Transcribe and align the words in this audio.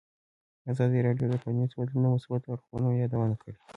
ازادي 0.71 0.99
راډیو 1.07 1.25
د 1.29 1.33
ټولنیز 1.43 1.71
بدلون 1.77 2.01
د 2.03 2.07
مثبتو 2.15 2.47
اړخونو 2.55 2.87
یادونه 3.01 3.35
کړې. 3.41 3.55